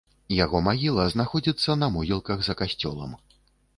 Яго 0.35 0.61
магіла 0.67 1.05
знаходзіцца 1.13 1.75
на 1.81 1.91
могілках 1.99 2.43
за 2.49 2.53
касцёлам. 2.63 3.11